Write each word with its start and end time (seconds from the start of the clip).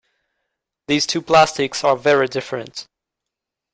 These 0.87 1.05
two 1.05 1.21
plastics 1.21 1.83
are 1.83 1.95
very 1.95 2.25
different. 2.27 2.87